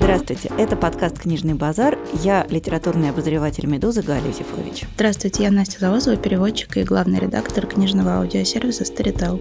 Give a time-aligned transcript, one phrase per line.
[0.00, 1.98] Здравствуйте, это подкаст «Книжный базар».
[2.22, 4.84] Я литературный обозреватель «Медузы» Галя Юзефович.
[4.94, 9.40] Здравствуйте, я Настя Завозова, переводчик и главный редактор книжного аудиосервиса «Старител».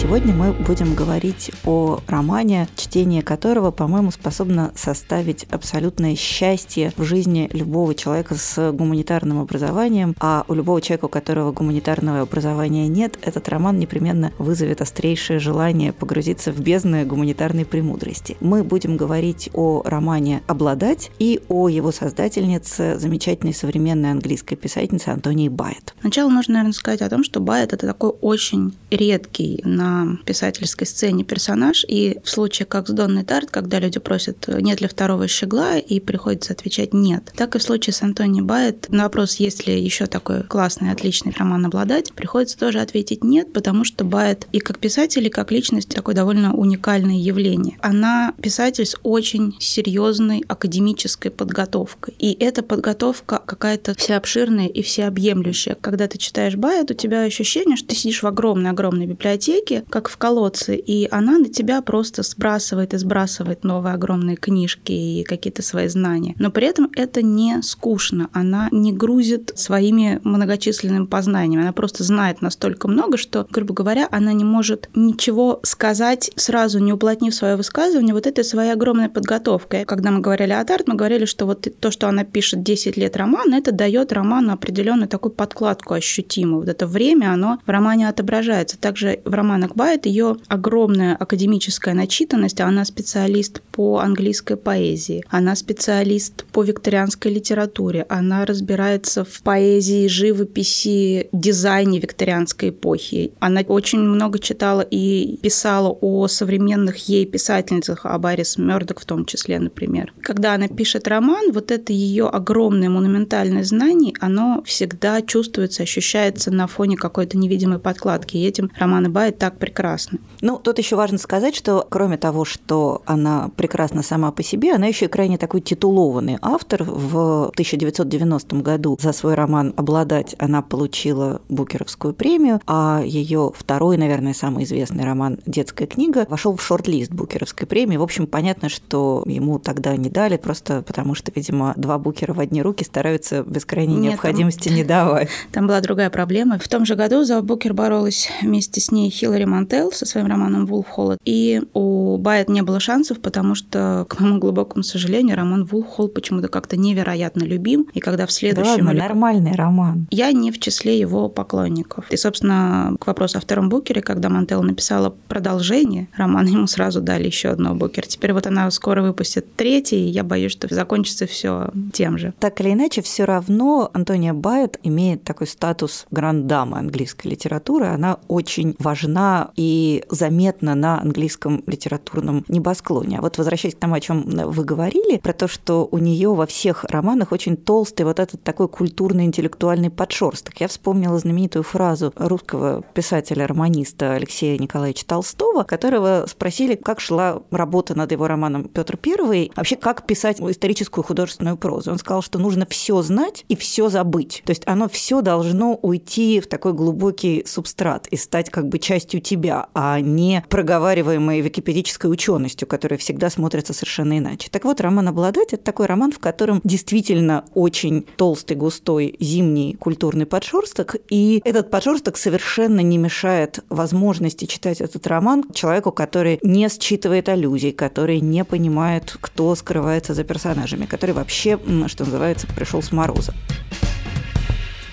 [0.00, 7.50] Сегодня мы будем говорить о романе, чтение которого, по-моему, способно составить абсолютное счастье в жизни
[7.52, 13.50] любого человека с гуманитарным образованием, а у любого человека, у которого гуманитарного образования нет, этот
[13.50, 18.38] роман непременно вызовет острейшее желание погрузиться в бездны гуманитарной премудрости.
[18.40, 25.50] Мы будем говорить о романе «Обладать» и о его создательнице, замечательной современной английской писательнице Антонии
[25.50, 25.94] Байет.
[26.00, 29.89] Сначала нужно, наверное, сказать о том, что Байет– это такой очень редкий на
[30.24, 34.88] писательской сцене персонаж, и в случае как с Донной Тарт, когда люди просят, нет ли
[34.88, 37.32] второго щегла, и приходится отвечать нет.
[37.36, 41.34] Так и в случае с Антони Байет на вопрос, есть ли еще такой классный, отличный
[41.36, 45.94] роман обладать, приходится тоже ответить нет, потому что Байет и как писатель, и как личность
[45.94, 47.76] такое довольно уникальное явление.
[47.80, 52.14] Она писатель с очень серьезной академической подготовкой.
[52.18, 55.76] И эта подготовка какая-то всеобширная и всеобъемлющая.
[55.80, 60.16] Когда ты читаешь Байет, у тебя ощущение, что ты сидишь в огромной-огромной библиотеке, как в
[60.16, 65.88] колодце, и она на тебя просто сбрасывает и сбрасывает новые огромные книжки и какие-то свои
[65.88, 66.34] знания.
[66.38, 72.42] Но при этом это не скучно, она не грузит своими многочисленными познаниями, она просто знает
[72.42, 78.14] настолько много, что, грубо говоря, она не может ничего сказать сразу, не уплотнив свое высказывание
[78.14, 79.84] вот этой своей огромной подготовкой.
[79.84, 83.16] Когда мы говорили о Тарт, мы говорили, что вот то, что она пишет 10 лет
[83.16, 86.60] романа, это дает роману определенную такую подкладку ощутимую.
[86.60, 88.78] Вот это время, оно в романе отображается.
[88.78, 96.44] Также в романах Байт ее огромная академическая начитанность, она специалист по английской поэзии, она специалист
[96.46, 103.32] по викторианской литературе, она разбирается в поэзии, живописи, дизайне викторианской эпохи.
[103.40, 109.24] Она очень много читала и писала о современных ей писательницах, о Баррис Мёрдок в том
[109.24, 110.12] числе, например.
[110.22, 116.66] Когда она пишет роман, вот это ее огромное монументальное знание, оно всегда чувствуется, ощущается на
[116.66, 118.36] фоне какой-то невидимой подкладки.
[118.36, 120.18] И этим романы Байт так прекрасны.
[120.40, 124.86] Ну, тут еще важно сказать, что кроме того, что она прекрасна сама по себе, она
[124.86, 126.82] еще и крайне такой титулованный автор.
[126.82, 134.34] В 1990 году за свой роман «Обладать» она получила Букеровскую премию, а ее второй, наверное,
[134.34, 137.98] самый известный роман «Детская книга» вошел в шорт-лист Букеровской премии.
[137.98, 142.40] В общем, понятно, что ему тогда не дали, просто потому что, видимо, два Букера в
[142.40, 145.28] одни руки стараются без крайней Нет, необходимости там, не давать.
[145.52, 146.58] Там была другая проблема.
[146.58, 150.66] В том же году за Букер боролась вместе с ней Хиллари Мантел со своим романом
[150.66, 151.16] «Вулф Холл».
[151.24, 156.08] И у Байет не было шансов, потому что, к моему глубокому сожалению, роман «Вулф Холл»
[156.08, 157.86] почему-то как-то невероятно любим.
[157.92, 158.78] И когда в следующем...
[158.78, 160.06] Да ладно, нормальный роман.
[160.10, 162.10] Я не в числе его поклонников.
[162.10, 167.26] И, собственно, к вопросу о втором Букере, когда Мантел написала продолжение романа, ему сразу дали
[167.26, 168.06] еще одно Букер.
[168.06, 172.32] Теперь вот она скоро выпустит третий, и я боюсь, что закончится все тем же.
[172.38, 177.86] Так или иначе, все равно Антония Байет имеет такой статус гранд-дамы английской литературы.
[177.86, 183.18] Она очень важна и заметна на английском литературном небосклоне.
[183.18, 186.46] А вот возвращаясь к тому, о чем вы говорили, про то, что у нее во
[186.46, 190.60] всех романах очень толстый вот этот такой культурно-интеллектуальный подшерсток.
[190.60, 198.12] Я вспомнила знаменитую фразу русского писателя-романиста Алексея Николаевича Толстого, которого спросили, как шла работа над
[198.12, 201.90] его романом Петр I, вообще как писать историческую художественную прозу.
[201.92, 204.42] Он сказал, что нужно все знать и все забыть.
[204.44, 209.19] То есть оно все должно уйти в такой глубокий субстрат и стать как бы частью
[209.20, 214.48] тебя, а не проговариваемой википедической ученостью, которая всегда смотрится совершенно иначе.
[214.50, 220.26] Так вот, роман «Обладать»– это такой роман, в котором действительно очень толстый, густой зимний культурный
[220.26, 227.28] подшерсток, и этот подшерсток совершенно не мешает возможности читать этот роман человеку, который не считывает
[227.28, 233.34] аллюзий, который не понимает, кто скрывается за персонажами, который вообще, что называется, пришел с мороза.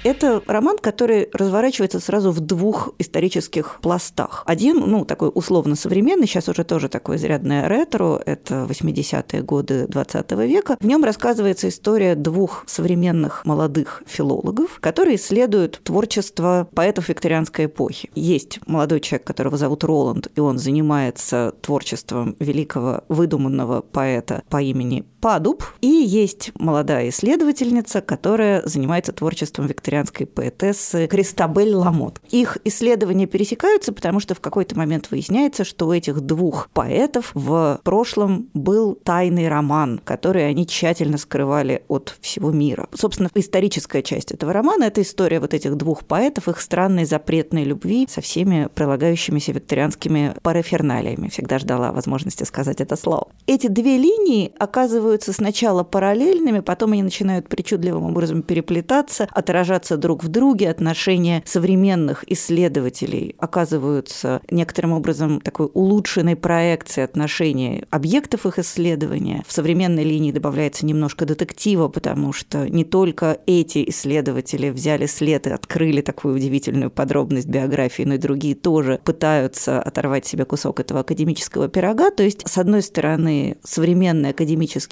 [0.07, 4.43] Это роман, который разворачивается сразу в двух исторических пластах.
[4.45, 10.31] Один, ну, такой условно современный, сейчас уже тоже такое изрядное ретро, это 80-е годы 20
[10.31, 10.77] века.
[10.79, 18.09] В нем рассказывается история двух современных молодых филологов, которые исследуют творчество поэтов викторианской эпохи.
[18.15, 25.03] Есть молодой человек, которого зовут Роланд, и он занимается творчеством великого выдуманного поэта по имени
[25.19, 32.21] Падуб, и есть молодая исследовательница, которая занимается творчеством викторианской поэтессы Кристабель Ламот.
[32.29, 37.81] Их исследования пересекаются, потому что в какой-то момент выясняется, что у этих двух поэтов в
[37.83, 42.87] прошлом был тайный роман, который они тщательно скрывали от всего мира.
[42.93, 48.07] Собственно, историческая часть этого романа– это история вот этих двух поэтов, их странной запретной любви
[48.09, 51.29] со всеми прилагающимися викторианскими параферналиями.
[51.29, 53.29] Всегда ждала возможности сказать это слово.
[53.47, 60.27] Эти две линии оказываются сначала параллельными, потом они начинают причудливым образом переплетаться, отражаться друг в
[60.27, 60.69] друге.
[60.69, 69.43] Отношения современных исследователей оказываются некоторым образом такой улучшенной проекцией отношений объектов их исследования.
[69.47, 75.51] В современной линии добавляется немножко детектива, потому что не только эти исследователи взяли след и
[75.51, 81.67] открыли такую удивительную подробность биографии, но и другие тоже пытаются оторвать себе кусок этого академического
[81.67, 82.11] пирога.
[82.11, 84.29] То есть, с одной стороны, современный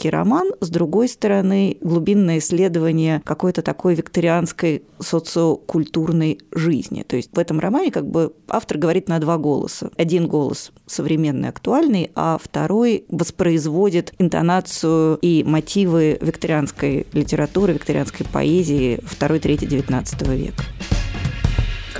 [0.05, 7.03] академический роман, с другой стороны, глубинное исследование какой-то такой викторианской социокультурной жизни.
[7.03, 9.91] То есть в этом романе как бы автор говорит на два голоса.
[9.97, 19.39] Один голос современный, актуальный, а второй воспроизводит интонацию и мотивы викторианской литературы, викторианской поэзии второй,
[19.39, 20.63] третий, девятнадцатого века.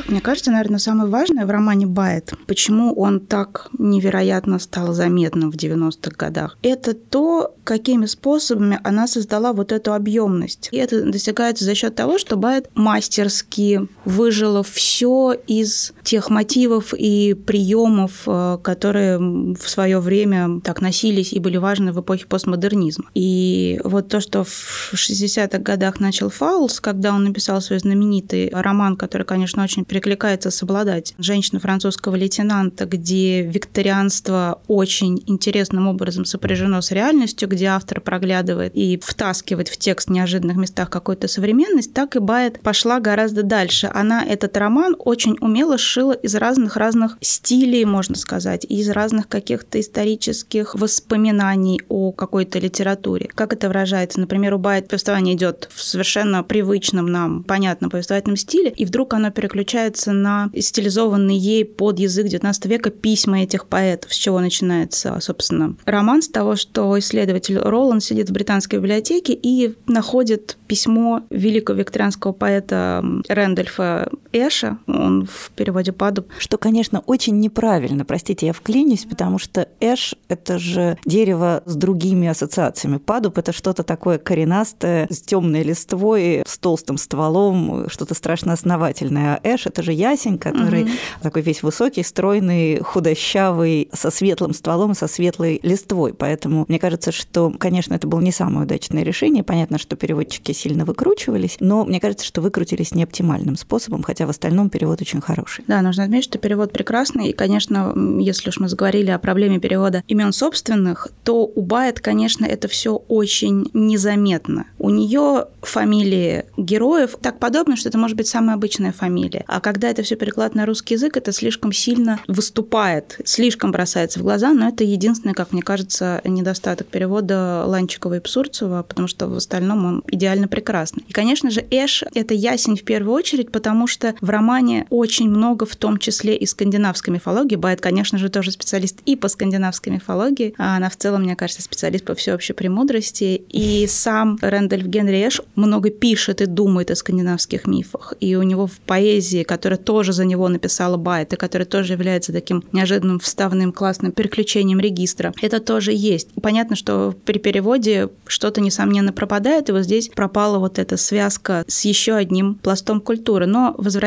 [0.07, 5.55] Мне кажется, наверное, самое важное в романе Байет, почему он так невероятно стал заметным в
[5.55, 10.69] 90-х годах, это то, какими способами она создала вот эту объемность.
[10.71, 17.33] И это достигается за счет того, что Байет мастерски выжила все из тех мотивов и
[17.33, 23.05] приемов, э, которые в свое время так носились и были важны в эпохе постмодернизма.
[23.15, 28.95] И вот то, что в 60-х годах начал Фаулс, когда он написал свой знаменитый роман,
[28.97, 36.81] который, конечно, очень перекликается с «Обладать», женщина французского лейтенанта, где викторианство очень интересным образом сопряжено
[36.81, 42.17] с реальностью, где автор проглядывает и втаскивает в текст в неожиданных местах какую-то современность, так
[42.17, 43.89] и Байет пошла гораздо дальше.
[43.93, 50.75] Она этот роман очень умело шила из разных-разных стилей, можно сказать, из разных каких-то исторических
[50.75, 53.29] воспоминаний о какой-то литературе.
[53.33, 54.19] Как это выражается?
[54.19, 59.31] Например, у Байет повествование идет в совершенно привычном нам, понятном повествовательном стиле, и вдруг оно
[59.31, 65.75] переключается на стилизованные ей под язык XIX века письма этих поэтов, с чего начинается, собственно,
[65.85, 66.21] роман?
[66.21, 73.03] С того, что исследователь Роланд сидит в британской библиотеке и находит письмо великого викторианского поэта
[73.27, 76.27] Рэндольфа Эша, он в переводе Падуб.
[76.37, 82.27] Что, конечно, очень неправильно, простите, я вклинюсь, потому что Эш– это же дерево с другими
[82.27, 82.97] ассоциациями.
[82.97, 89.35] Падуб– это что-то такое коренастое, с темной листвой, с толстым стволом, что-то страшно основательное.
[89.35, 90.91] А Эш– это же ясень, который угу.
[91.21, 96.13] такой весь высокий, стройный, худощавый, со светлым стволом, со светлой листвой.
[96.13, 99.43] Поэтому мне кажется, что, конечно, это было не самое удачное решение.
[99.43, 104.29] Понятно, что переводчики сильно выкручивались, но мне кажется, что выкрутились не оптимальным способом, хотя в
[104.29, 105.63] остальном перевод очень хороший.
[105.67, 107.29] Да, нужно отметить, что перевод прекрасный.
[107.29, 112.45] И, конечно, если уж мы заговорили о проблеме перевода имен собственных, то у Байет, конечно,
[112.45, 114.65] это все очень незаметно.
[114.77, 119.43] У нее фамилии героев так подобно, что это может быть самая обычная фамилия.
[119.47, 124.23] А когда это все перекладывает на русский язык, это слишком сильно выступает, слишком бросается в
[124.23, 129.35] глаза, но это единственный, как мне кажется, недостаток перевода Ланчикова и Псурцева, потому что в
[129.35, 131.03] остальном он идеально прекрасный.
[131.07, 135.65] И, конечно же, Эш— это ясень в первую очередь, потому что в романе очень много,
[135.65, 137.55] в том числе и скандинавской мифологии.
[137.55, 141.61] Байт, конечно же, тоже специалист и по скандинавской мифологии, а она в целом, мне кажется,
[141.61, 143.41] специалист по всеобщей премудрости.
[143.49, 148.13] И сам Рэндольф Генри Эш много пишет и думает о скандинавских мифах.
[148.19, 152.33] И у него в поэзии, которая тоже за него написала Байт, и которая тоже является
[152.33, 156.29] таким неожиданным вставным классным переключением регистра, это тоже есть.
[156.41, 161.85] Понятно, что при переводе что-то, несомненно, пропадает, и вот здесь пропала вот эта связка с
[161.85, 163.45] еще одним пластом культуры.
[163.45, 164.04] Но возвращаясь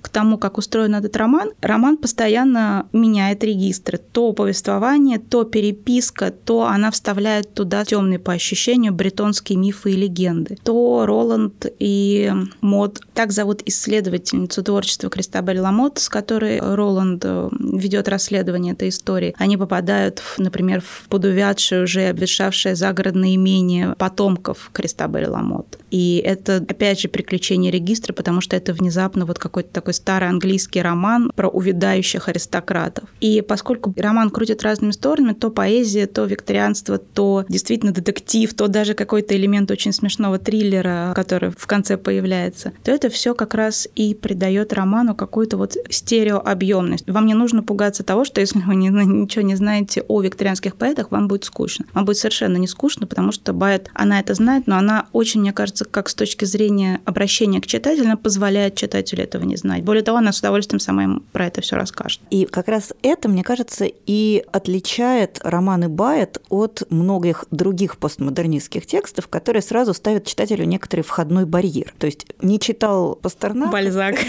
[0.00, 3.98] к тому, как устроен этот роман, роман постоянно меняет регистры.
[3.98, 10.58] То повествование, то переписка, то она вставляет туда темные по ощущению бретонские мифы и легенды.
[10.62, 18.08] То Роланд и Мод, так зовут исследовательницу творчества Кристабель Ламот, с которой Роланд э, ведет
[18.08, 19.34] расследование этой истории.
[19.38, 25.78] Они попадают, в, например, в подувядшее, уже обветшавшее загородное имение потомков Кристабель Ламот.
[25.90, 30.82] И это, опять же, приключение регистра, потому что это внезапно вот какой-то такой старый английский
[30.82, 33.08] роман про увядающих аристократов.
[33.20, 38.94] И поскольку роман крутит разными сторонами, то поэзия, то викторианство, то действительно детектив, то даже
[38.94, 44.14] какой-то элемент очень смешного триллера, который в конце появляется, то это все как раз и
[44.14, 47.08] придает роману какую-то вот стереообъемность.
[47.08, 51.10] Вам не нужно пугаться того, что если вы не, ничего не знаете о викторианских поэтах,
[51.10, 51.86] вам будет скучно.
[51.92, 55.52] Вам будет совершенно не скучно, потому что Байет, она это знает, но она очень, мне
[55.52, 59.82] кажется, как с точки зрения обращения к читателю, она позволяет читателю этого не знать.
[59.82, 62.20] Более того, она с удовольствием сама им про это все расскажет.
[62.30, 69.28] И как раз это, мне кажется, и отличает романы Байет от многих других постмодернистских текстов,
[69.28, 71.94] которые сразу ставят читателю некоторый входной барьер.
[71.98, 73.70] То есть не читал Пастернак.
[73.70, 74.16] Бальзак.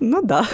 [0.00, 0.46] Ну да.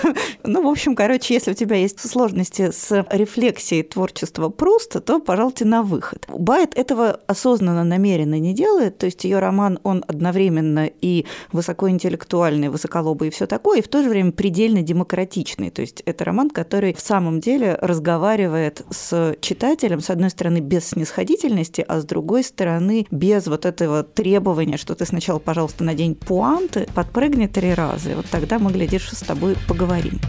[0.43, 5.65] Ну, в общем, короче, если у тебя есть сложности с рефлексией творчества Пруста, то, пожалуйте,
[5.65, 6.25] на выход.
[6.29, 13.29] Байт этого осознанно, намеренно не делает, то есть ее роман, он одновременно и высокоинтеллектуальный, высоколобый
[13.29, 15.71] и все такое, и в то же время предельно демократичный.
[15.71, 20.87] То есть это роман, который в самом деле разговаривает с читателем, с одной стороны, без
[20.87, 26.87] снисходительности, а с другой стороны, без вот этого требования, что ты сначала, пожалуйста, надень пуанты,
[26.95, 30.21] подпрыгни три раза, и вот тогда мы, глядишь, с тобой поговорим.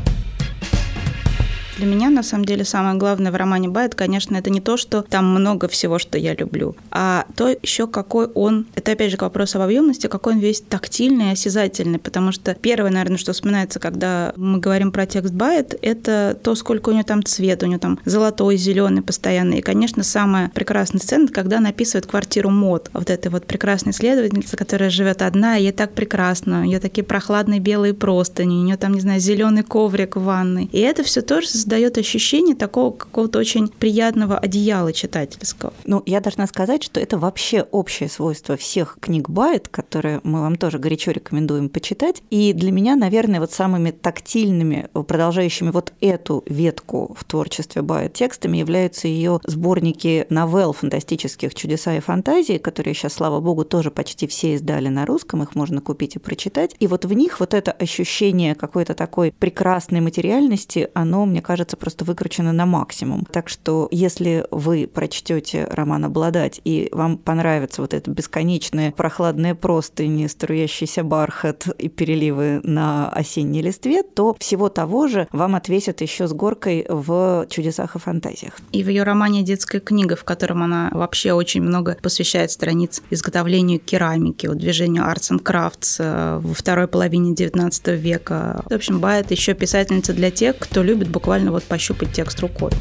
[1.77, 5.01] Для меня, на самом деле, самое главное в романе Байт, конечно, это не то, что
[5.01, 9.24] там много всего, что я люблю, а то еще какой он, это опять же к
[9.24, 14.32] вопросу об объемности, какой он весь тактильный осязательный, потому что первое, наверное, что вспоминается, когда
[14.38, 18.00] мы говорим про текст Байт, это то, сколько у него там цвет, у него там
[18.05, 19.60] золотой, зеленый постоянный.
[19.60, 24.55] И, конечно, самая прекрасная сцена, когда она описывает квартиру мод, вот этой вот прекрасной исследовательницы,
[24.55, 28.77] которая живет одна, и ей так прекрасно, у нее такие прохладные белые простыни, у нее
[28.77, 30.70] там, не знаю, зеленый коврик в ванной.
[30.72, 35.74] И это все тоже создает ощущение такого какого-то очень приятного одеяла читательского.
[35.86, 40.58] Ну, я должна сказать, что это вообще общее свойство всех книг Байт, которые мы вам
[40.58, 42.22] тоже горячо рекомендуем почитать.
[42.30, 48.58] И для меня, наверное, вот самыми тактильными, продолжающими вот эту ветку в творчестве Байт текстами
[48.58, 54.54] являются ее сборники новелл фантастических «Чудеса и фантазии», которые сейчас, слава богу, тоже почти все
[54.54, 56.76] издали на русском, их можно купить и прочитать.
[56.80, 61.78] И вот в них вот это ощущение какой-то такой прекрасной материальности, оно, мне кажется, кажется,
[61.78, 63.26] просто выкручено на максимум.
[63.32, 70.28] Так что если вы прочтете роман «Обладать» и вам понравится вот это бесконечное прохладное простыни,
[70.28, 76.34] струящийся бархат и переливы на осенней листве, то всего того же вам отвесят еще с
[76.34, 78.58] горкой в «Чудесах и фантазиях».
[78.74, 83.80] И в ее романе «Детская книга», в котором она вообще очень много посвящает страниц изготовлению
[83.80, 88.62] керамики, вот движению Arts and Crafts э, во второй половине XIX века.
[88.70, 92.72] В общем, Байет еще писательница для тех, кто любит буквально вот пощупать текст рукой.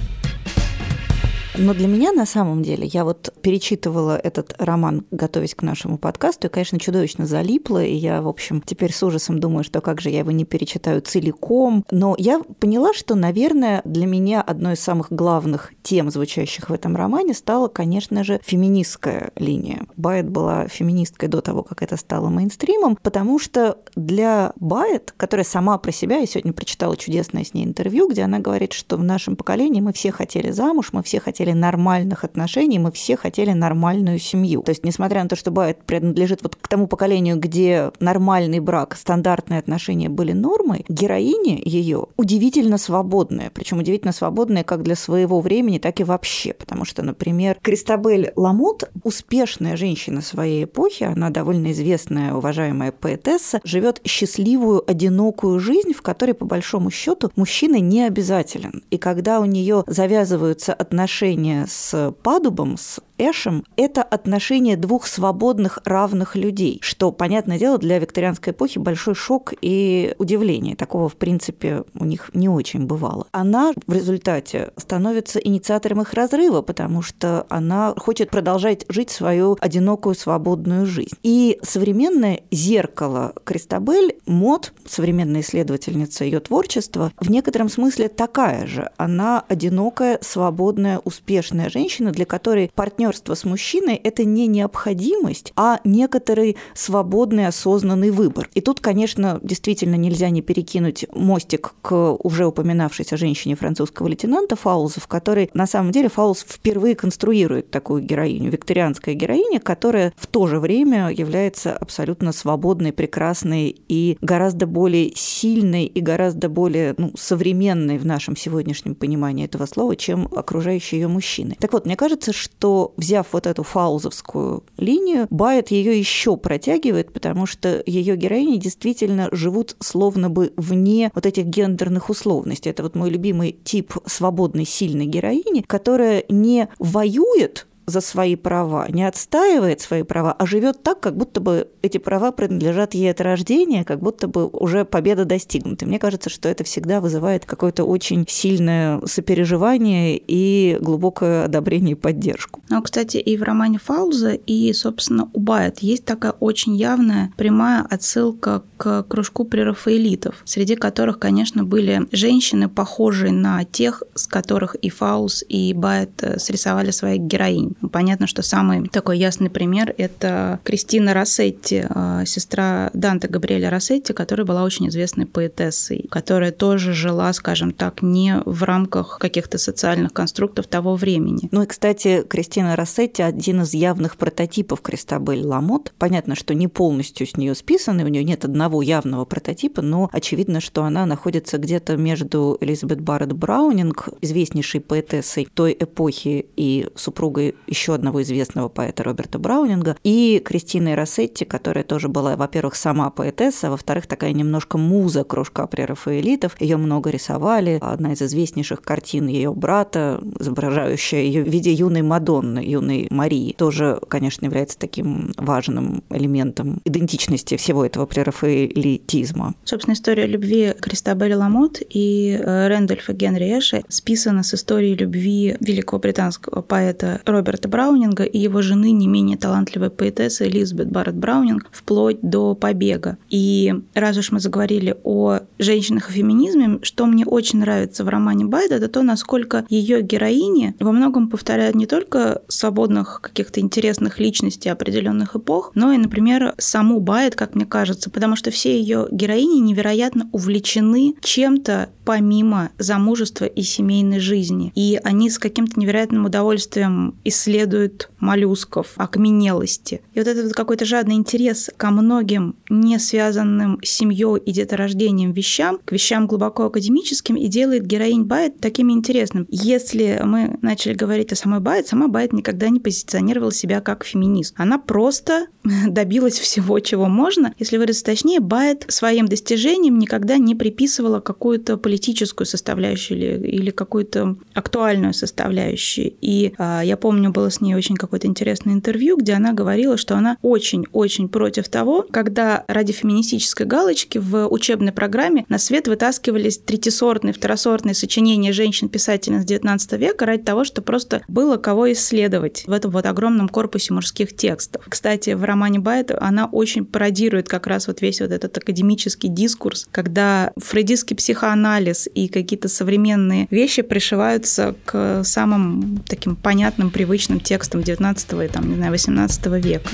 [1.57, 6.49] Но для меня на самом деле, я вот перечитывала этот роман, готовясь к нашему подкасту,
[6.49, 10.11] и, конечно, чудовищно залипла, и я, в общем, теперь с ужасом думаю, что как же
[10.11, 11.85] я его не перечитаю целиком.
[11.91, 16.97] Но я поняла, что, наверное, для меня одной из самых главных тем, звучащих в этом
[16.97, 19.87] романе, стала, конечно же, феминистская линия.
[19.97, 25.79] Байет была феминисткой до того, как это стало мейнстримом, потому что для Байет, которая сама
[25.79, 29.37] про себя, я сегодня прочитала чудесное с ней интервью, где она говорит, что в нашем
[29.37, 34.19] поколении мы все хотели замуж, мы все хотели хотели нормальных отношений, мы все хотели нормальную
[34.19, 34.63] семью.
[34.63, 38.97] То есть, несмотря на то, что Байт принадлежит вот к тому поколению, где нормальный брак,
[38.97, 45.79] стандартные отношения были нормой, героиня ее удивительно свободная, причем удивительно свободная как для своего времени,
[45.79, 46.55] так и вообще.
[46.55, 54.01] Потому что, например, Кристабель Ламот, успешная женщина своей эпохи, она довольно известная, уважаемая поэтесса, живет
[54.07, 58.83] счастливую, одинокую жизнь, в которой, по большому счету, мужчина не обязателен.
[58.91, 65.79] И когда у нее завязываются отношения отношения с Падубом, с Эшем– это отношение двух свободных
[65.85, 70.75] равных людей, что, понятное дело, для викторианской эпохи большой шок и удивление.
[70.75, 73.27] Такого, в принципе, у них не очень бывало.
[73.31, 80.17] Она в результате становится инициатором их разрыва, потому что она хочет продолжать жить свою одинокую
[80.17, 81.17] свободную жизнь.
[81.23, 88.91] И современное зеркало Кристабель, Мод, современная исследовательница ее творчества, в некотором смысле такая же.
[88.97, 95.79] Она одинокая, свободная, успешная женщина, для которой партнер партнерство с мужчиной– это не необходимость, а
[95.85, 98.49] некоторый свободный, осознанный выбор.
[98.55, 105.01] И тут, конечно, действительно нельзя не перекинуть мостик к уже упоминавшейся женщине французского лейтенанта Фауза,
[105.01, 110.47] в которой, на самом деле, Фауз впервые конструирует такую героиню, викторианская героиня, которая в то
[110.47, 117.99] же время является абсолютно свободной, прекрасной и гораздо более сильной и гораздо более ну, современной
[117.99, 121.57] в нашем сегодняшнем понимании этого слова, чем окружающие ее мужчины.
[121.59, 127.47] Так вот, мне кажется, что взяв вот эту фаузовскую линию, Байет ее еще протягивает, потому
[127.47, 132.71] что ее героини действительно живут словно бы вне вот этих гендерных условностей.
[132.71, 139.07] Это вот мой любимый тип свободной, сильной героини, которая не воюет за свои права, не
[139.07, 143.85] отстаивает свои права, а живет так, как будто бы эти права принадлежат ей от рождения,
[143.85, 145.87] как будто бы уже победа достигнута.
[145.87, 152.63] Мне кажется, что это всегда вызывает какое-то очень сильное сопереживание и глубокое одобрение и поддержку.
[152.71, 157.87] Ну, кстати, и в романе Фауза, и, собственно, у Байет есть такая очень явная прямая
[157.89, 164.89] отсылка к кружку прерафаэлитов, среди которых, конечно, были женщины, похожие на тех, с которых и
[164.89, 167.74] Фауз, и Байет э, срисовали своих героинь.
[167.93, 174.47] Понятно, что самый такой ясный пример– это Кристина Рассетти, а, сестра Данте Габриэля Рассетти, которая
[174.47, 180.67] была очень известной поэтессой, которая тоже жила, скажем так, не в рамках каких-то социальных конструктов
[180.67, 181.49] того времени.
[181.51, 185.93] Ну и, кстати, Кристина Рассетти– один из явных прототипов Кристабель Ламот.
[185.99, 190.61] Понятно, что не полностью с нее списаны, у нее нет одного явного прототипа, но очевидно,
[190.61, 197.95] что она находится где-то между Элизабет Барретт Браунинг, известнейшей поэтессой той эпохи и супругой еще
[197.95, 203.71] одного известного поэта Роберта Браунинга, и Кристиной Рассетти, которая тоже была, во-первых, сама поэтесса, а
[203.71, 206.61] во-вторых, такая немножко муза кружка прерафаэлитов.
[206.61, 207.79] Ее много рисовали.
[207.81, 213.99] Одна из известнейших картин ее брата, изображающая ее в виде юной Мадонны, юной Марии, тоже,
[214.09, 219.55] конечно, является таким важным элементом идентичности всего этого прерафаэлитизма.
[219.65, 225.99] Собственно, история любви Кристабель Ламот и э, Рэндольфа Генри Эша списана с историей любви великого
[225.99, 231.69] британского поэта Роберта Роберта Браунинга и его жены, не менее талантливой поэтессы Элизабет Барретт Браунинг,
[231.71, 233.17] вплоть до побега.
[233.31, 238.45] И раз уж мы заговорили о женщинах и феминизме, что мне очень нравится в романе
[238.47, 244.69] Байда, это то, насколько ее героини во многом повторяют не только свободных каких-то интересных личностей
[244.69, 249.61] определенных эпох, но и, например, саму Байд, как мне кажется, потому что все ее героини
[249.61, 254.73] невероятно увлечены чем-то помимо замужества и семейной жизни.
[254.75, 260.01] И они с каким-то невероятным удовольствием исследуют моллюсков, окаменелости.
[260.15, 265.79] И вот этот какой-то жадный интерес ко многим не связанным с семьей и деторождением вещам,
[265.85, 269.47] к вещам глубоко академическим, и делает героинь Байт такими интересными.
[269.51, 274.55] Если мы начали говорить о самой Байт, сама Байт никогда не позиционировала себя как феминист.
[274.57, 275.49] Она просто
[275.87, 277.55] добилась всего, чего можно.
[277.59, 284.37] Если выразиться точнее, Байт своим достижением никогда не приписывала какую-то политическую составляющую или, или какую-то
[284.55, 286.15] актуальную составляющую.
[286.21, 290.17] И а, я помню, было с ней очень какое-то интересное интервью, где она говорила, что
[290.17, 297.35] она очень-очень против того, когда ради феминистической галочки в учебной программе на свет вытаскивались третисортные,
[297.35, 303.05] второсортные сочинения женщин-писательниц XIX века ради того, что просто было кого исследовать в этом вот
[303.05, 304.85] огромном корпусе мужских текстов.
[304.89, 309.89] Кстати, в романе Байт она очень пародирует как раз вот весь вот этот академический дискурс,
[309.91, 318.33] когда фрейдистский психоанализ и какие-то современные вещи пришиваются к самым таким понятным, привычным текстам 19
[318.45, 319.91] и там, не знаю, 18 века.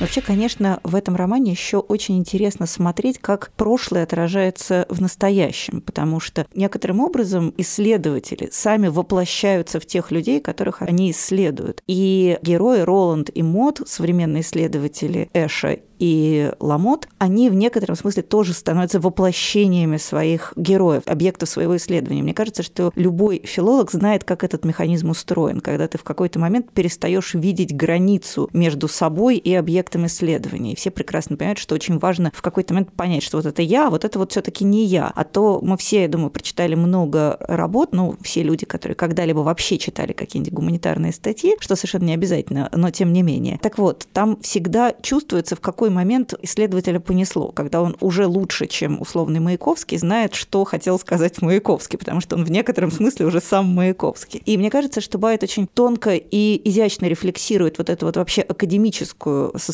[0.00, 6.20] Вообще, конечно, в этом романе еще очень интересно смотреть, как прошлое отражается в настоящем, потому
[6.20, 11.82] что некоторым образом исследователи сами воплощаются в тех людей, которых они исследуют.
[11.86, 18.52] И герои Роланд и Мод, современные исследователи Эша и Ламот, они в некотором смысле тоже
[18.52, 22.22] становятся воплощениями своих героев, объектов своего исследования.
[22.22, 26.72] Мне кажется, что любой филолог знает, как этот механизм устроен, когда ты в какой-то момент
[26.72, 30.72] перестаешь видеть границу между собой и объектом исследования.
[30.72, 33.88] И все прекрасно понимают, что очень важно в какой-то момент понять, что вот это я,
[33.88, 35.10] а вот это вот все таки не я.
[35.14, 39.78] А то мы все, я думаю, прочитали много работ, ну, все люди, которые когда-либо вообще
[39.78, 43.58] читали какие-нибудь гуманитарные статьи, что совершенно не обязательно, но тем не менее.
[43.62, 49.00] Так вот, там всегда чувствуется, в какой момент исследователя понесло, когда он уже лучше, чем
[49.00, 53.66] условный Маяковский, знает, что хотел сказать Маяковский, потому что он в некотором смысле уже сам
[53.66, 54.42] Маяковский.
[54.44, 59.52] И мне кажется, что Байт очень тонко и изящно рефлексирует вот эту вот вообще академическую
[59.58, 59.73] составляющую.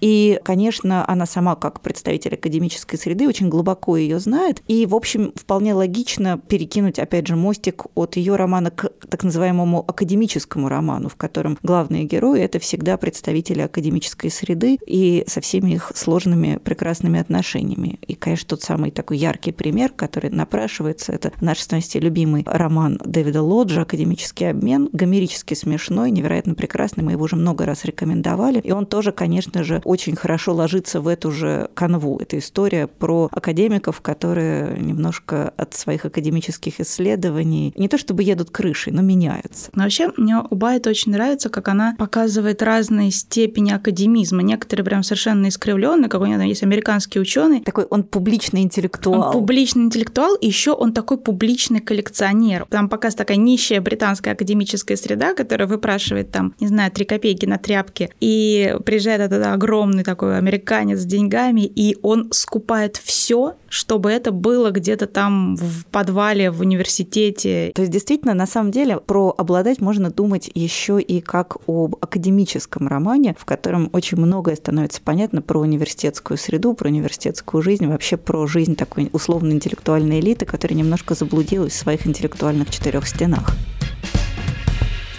[0.00, 4.62] И, конечно, она сама, как представитель академической среды, очень глубоко ее знает.
[4.66, 9.84] И, в общем, вполне логично перекинуть, опять же, мостик от ее романа к так называемому
[9.86, 14.78] академическому роману, в котором главные герои– это всегда представители академической среды.
[14.86, 17.98] И со всеми их сложными, прекрасными отношениями.
[18.06, 23.42] И, конечно, тот самый такой яркий пример, который напрашивается, это наш Настей любимый роман Дэвида
[23.42, 28.60] Лоджа «Академический обмен», гомерически смешной, невероятно прекрасный, мы его уже много раз рекомендовали.
[28.60, 32.18] И он тоже тоже, конечно же, очень хорошо ложится в эту же канву.
[32.20, 38.92] Это история про академиков, которые немножко от своих академических исследований не то чтобы едут крышей,
[38.92, 39.70] но меняются.
[39.74, 44.42] Но вообще мне у Байт очень нравится, как она показывает разные степени академизма.
[44.42, 47.60] Некоторые прям совершенно искривленные, как у нее есть американский ученый.
[47.60, 49.26] Такой он публичный интеллектуал.
[49.26, 52.66] Он публичный интеллектуал, и еще он такой публичный коллекционер.
[52.68, 57.58] Там пока такая нищая британская академическая среда, которая выпрашивает там, не знаю, три копейки на
[57.58, 64.32] тряпки, и приезжает этот огромный такой американец с деньгами, и он скупает все, чтобы это
[64.32, 67.70] было где-то там в подвале, в университете.
[67.74, 72.88] То есть действительно, на самом деле, про обладать можно думать еще и как об академическом
[72.88, 78.46] романе, в котором очень многое становится понятно про университетскую среду, про университетскую жизнь, вообще про
[78.46, 83.54] жизнь такой условно-интеллектуальной элиты, которая немножко заблудилась в своих интеллектуальных четырех стенах.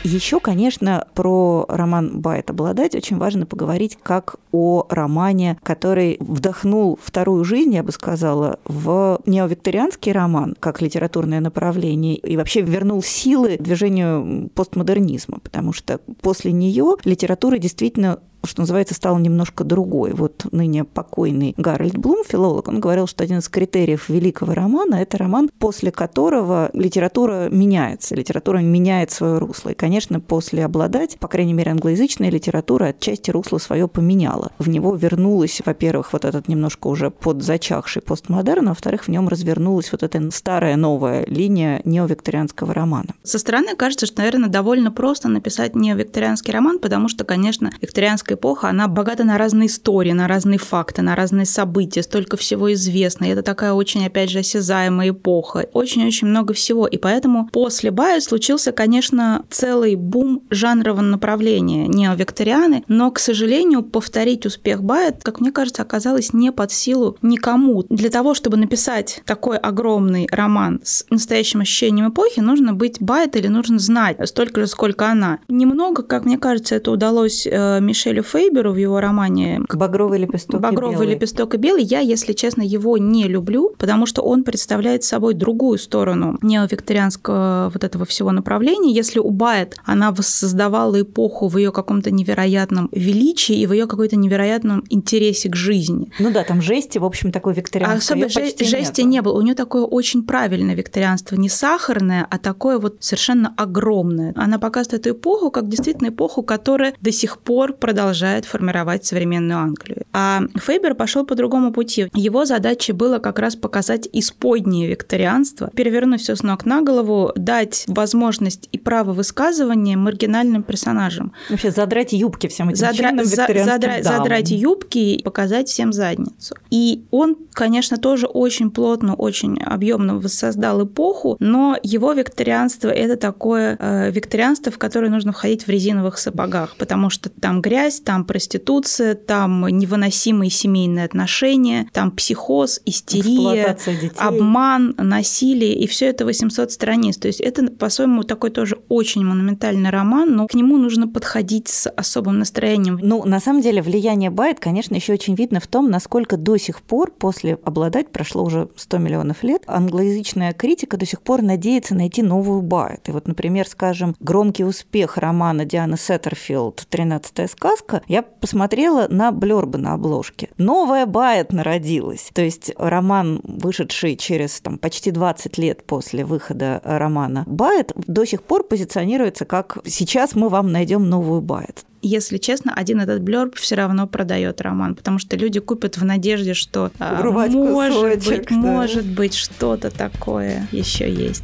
[0.10, 7.44] Еще, конечно, про роман Байт обладать очень важно поговорить как о романе, который вдохнул вторую
[7.44, 14.50] жизнь, я бы сказала, в неовикторианский роман как литературное направление и вообще вернул силы движению
[14.56, 20.14] постмодернизма, потому что после нее литература действительно что называется, стал немножко другой.
[20.14, 25.18] Вот ныне покойный Гарольд Блум, филолог, он говорил, что один из критериев великого романа– это
[25.18, 29.70] роман, после которого литература меняется, литература меняет свое русло.
[29.70, 34.52] И, конечно, после «Обладать», по крайней мере, англоязычная литература отчасти русло свое поменяла.
[34.60, 39.92] В него вернулась, во-первых, вот этот немножко уже подзачахший постмодерн, а во-вторых, в нем развернулась
[39.92, 43.16] вот эта старая новая линия неовикторианского романа.
[43.24, 48.36] Со стороны кажется, что, наверное, довольно просто написать неовикторианский роман, потому что, конечно, викторианский викторианская
[48.36, 53.26] эпоха, она богата на разные истории, на разные факты, на разные события, столько всего известно.
[53.26, 55.68] И это такая очень, опять же, осязаемая эпоха.
[55.74, 56.88] Очень-очень много всего.
[56.88, 64.46] И поэтому после Бая случился, конечно, целый бум жанрового направления неовикторианы, но, к сожалению, повторить
[64.46, 67.84] успех Бая, как мне кажется, оказалось не под силу никому.
[67.90, 73.48] Для того, чтобы написать такой огромный роман с настоящим ощущением эпохи, нужно быть Байт или
[73.48, 75.40] нужно знать столько же, сколько она.
[75.48, 80.62] Немного, как мне кажется, это удалось э, Мишелю Мишелю Фейберу в его романе «Багровый лепесток
[80.62, 81.16] «Багровый и белый.
[81.16, 85.78] лепесток и белый» я, если честно, его не люблю, потому что он представляет собой другую
[85.78, 88.94] сторону неовикторианского вот этого всего направления.
[88.94, 94.16] Если у Байет она воссоздавала эпоху в ее каком-то невероятном величии и в ее какой-то
[94.16, 96.12] невероятном интересе к жизни.
[96.20, 99.38] Ну да, там жести, в общем, такой викторианской а Особо жести, жести не было.
[99.38, 104.34] У нее такое очень правильное викторианство, не сахарное, а такое вот совершенно огромное.
[104.36, 109.60] Она показывает эту эпоху как действительно эпоху, которая до сих пор продолжает продолжает формировать современную
[109.60, 110.04] Англию.
[110.14, 112.10] А Фейбер пошел по другому пути.
[112.16, 117.84] Его задачей было как раз показать исподнее викторианство, перевернуть все с ног на голову, дать
[117.88, 121.34] возможность и право высказывания маргинальным персонажам.
[121.52, 123.24] Вообще задрать юбки всем этим Задра...
[123.24, 123.64] за...
[123.64, 124.02] задра...
[124.02, 126.56] Задрать юбки и показать всем задницу.
[126.72, 133.78] И он, конечно, тоже очень плотно, очень объемно воссоздал эпоху, но его викторианство– это такое
[133.80, 138.26] э, викторианство, в которое нужно входить в резиновых сапогах, потому что там грязь, грязь, там
[138.26, 143.78] проституция, там невыносимые семейные отношения, там психоз, истерия,
[144.18, 147.18] обман, насилие, и все это 800 страниц.
[147.18, 151.90] То есть это, по-своему, такой тоже очень монументальный роман, но к нему нужно подходить с
[151.90, 153.00] особым настроением.
[153.02, 156.82] Ну, на самом деле, влияние Байт, конечно, еще очень видно в том, насколько до сих
[156.82, 162.22] пор, после «Обладать», прошло уже 100 миллионов лет, англоязычная критика до сих пор надеется найти
[162.22, 163.10] новую Байт.
[163.10, 169.32] И вот, например, скажем, громкий успех романа Дианы Сеттерфилд «Тринадцатая сказка» сказка, я посмотрела на
[169.32, 170.50] блербы на обложке.
[170.58, 172.30] Новая Байет народилась.
[172.34, 178.44] То есть роман, вышедший через там, почти 20 лет после выхода романа Байет, до сих
[178.44, 183.76] пор позиционируется как «сейчас мы вам найдем новую Байет» если честно, один этот блерб все
[183.76, 188.56] равно продает роман, потому что люди купят в надежде, что а, может кусочек, быть, да.
[188.56, 191.44] может быть, что-то такое еще есть.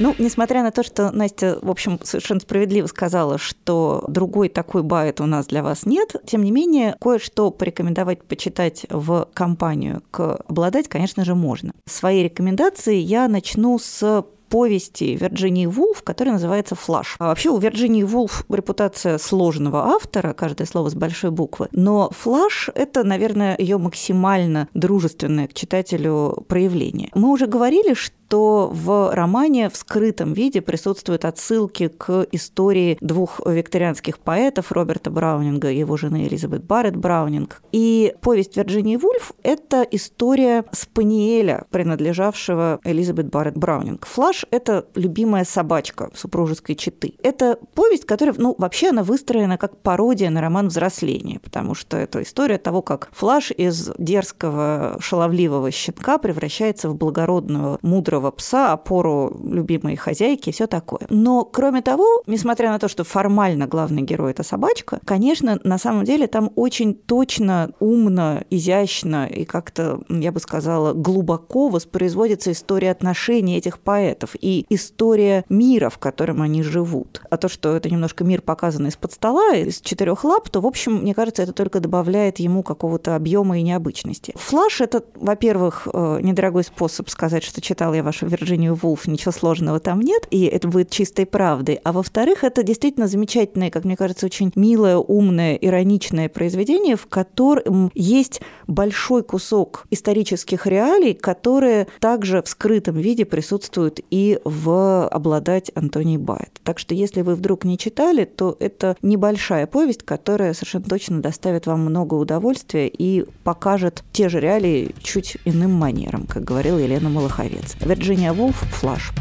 [0.00, 5.20] Ну, несмотря на то, что Настя, в общем, совершенно справедливо сказала, что другой такой байт
[5.20, 10.88] у нас для вас нет, тем не менее, кое-что порекомендовать почитать в компанию к обладать,
[10.88, 11.72] конечно же, можно.
[11.86, 17.16] Свои рекомендации я начну с повести Вирджинии Вулф, которая называется «Флаш».
[17.18, 22.68] А вообще у Вирджинии Вулф репутация сложного автора, каждое слово с большой буквы, но «Флаш»—
[22.74, 27.10] это, наверное, ее максимально дружественное к читателю проявление.
[27.14, 33.40] Мы уже говорили, что что в романе в скрытом виде присутствуют отсылки к истории двух
[33.44, 37.60] викторианских поэтов Роберта Браунинга и его жены Элизабет Барретт Браунинг.
[37.72, 44.06] И повесть Вирджинии Вульф– это история спаниеля, принадлежавшего Элизабет Барретт Браунинг.
[44.06, 47.14] Флаш– это любимая собачка супружеской четы.
[47.24, 52.22] Это повесть, которая, ну, вообще она выстроена как пародия на роман «Взросление», потому что это
[52.22, 59.96] история того, как Флаш из дерзкого, шаловливого щенка превращается в благородного, мудрого пса, опору любимой
[59.96, 61.00] хозяйки и все такое.
[61.08, 66.04] Но, кроме того, несмотря на то, что формально главный герой– это собачка, конечно, на самом
[66.04, 73.56] деле там очень точно, умно, изящно и как-то, я бы сказала, глубоко воспроизводится история отношений
[73.56, 77.22] этих поэтов и история мира, в котором они живут.
[77.30, 80.96] А то, что это немножко мир показан из-под стола, из четырех лап, то, в общем,
[80.96, 84.32] мне кажется, это только добавляет ему какого-то объема и необычности.
[84.36, 89.78] Флаш– это, во-первых, э, недорогой способ сказать, что читал я вашу Вирджинию Вулф, ничего сложного
[89.78, 91.78] там нет, и это будет чистой правдой.
[91.84, 97.92] А во-вторых, это действительно замечательное, как мне кажется, очень милое, умное, ироничное произведение, в котором
[97.94, 106.16] есть большой кусок исторических реалий, которые также в скрытом виде присутствуют и в «Обладать» Антоний
[106.16, 106.50] Байт.
[106.64, 111.66] Так что если вы вдруг не читали, то это небольшая повесть, которая совершенно точно доставит
[111.66, 117.76] вам много удовольствия и покажет те же реалии чуть иным манером, как говорила Елена Малаховец.
[118.00, 119.12] Вирджиния Вулф «Флаш».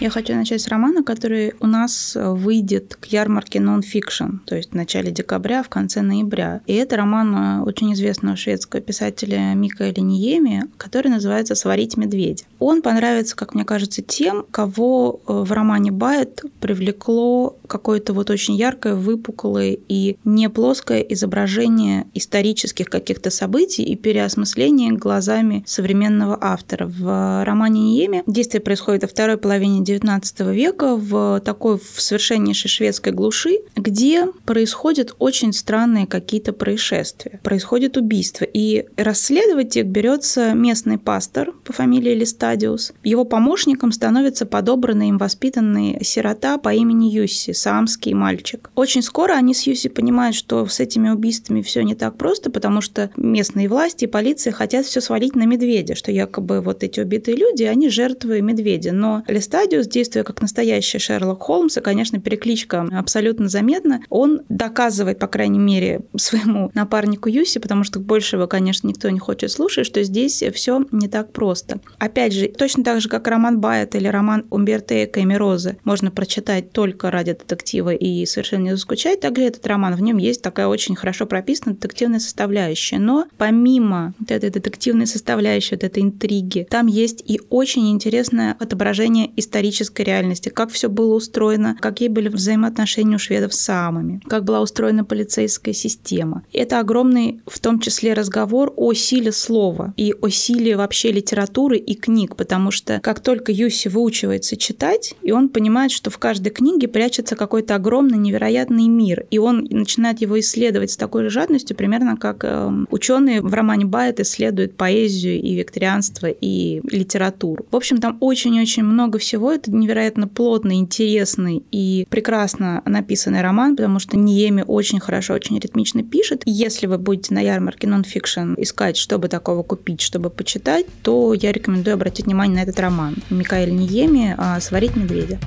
[0.00, 4.74] Я хочу начать с романа, который у нас выйдет к ярмарке Non-Fiction, то есть в
[4.74, 6.62] начале декабря, в конце ноября.
[6.66, 12.44] И это роман э, очень известного шведского писателя Микаэля Ниеми, который называется «Сварить медведя».
[12.58, 18.56] Он понравится, как мне кажется, тем, кого э, в романе Байет привлекло какое-то вот очень
[18.56, 26.86] яркое, выпуклое и не плоское изображение исторических каких-то событий и переосмысление глазами современного автора.
[26.86, 33.12] В романе Ниеми действие происходит во второй половине XIX века в такой в совершеннейшей шведской
[33.12, 38.44] глуши, где происходят очень странные какие-то происшествия, происходит убийство.
[38.44, 42.92] И расследовать их берется местный пастор по фамилии Листадиус.
[43.04, 48.70] Его помощником становится подобранный им воспитанный сирота по имени Юсси, самский мальчик.
[48.74, 52.80] Очень скоро они с Юсси понимают, что с этими убийствами все не так просто, потому
[52.80, 57.36] что местные власти и полиция хотят все свалить на медведя, что якобы вот эти убитые
[57.36, 58.92] люди, они жертвы медведя.
[58.92, 65.18] Но Листадиус Сириус, действуя как настоящий Шерлок Холмс, и, конечно, перекличка абсолютно заметна, он доказывает,
[65.18, 70.02] по крайней мере, своему напарнику Юси, потому что большего, конечно, никто не хочет слушать, что
[70.02, 71.80] здесь все не так просто.
[71.98, 76.10] Опять же, точно так же, как роман Байет или роман Умберто Эко и Мирозы можно
[76.10, 80.66] прочитать только ради детектива и совершенно не заскучать, также этот роман, в нем есть такая
[80.66, 82.98] очень хорошо прописанная детективная составляющая.
[82.98, 89.30] Но помимо вот этой детективной составляющей, вот этой интриги, там есть и очень интересное отображение
[89.36, 94.44] исторического исторической реальности, как все было устроено, какие были взаимоотношения у шведов с самыми, как
[94.44, 96.42] была устроена полицейская система.
[96.52, 101.94] Это огромный, в том числе, разговор о силе слова и о силе вообще литературы и
[101.94, 106.88] книг, потому что как только Юси выучивается читать, и он понимает, что в каждой книге
[106.88, 112.16] прячется какой-то огромный, невероятный мир, и он начинает его исследовать с такой же жадностью, примерно
[112.16, 117.66] как э, ученые в романе Байет исследуют поэзию и викторианство и литературу.
[117.70, 123.98] В общем, там очень-очень много всего, это невероятно плотный, интересный и прекрасно написанный роман, потому
[123.98, 126.42] что Ниеми очень хорошо, очень ритмично пишет.
[126.46, 131.94] Если вы будете на ярмарке нонфикшн искать, чтобы такого купить, чтобы почитать, то я рекомендую
[131.94, 133.16] обратить внимание на этот роман.
[133.30, 135.38] Микаэль Ниеми «Сварить медведя».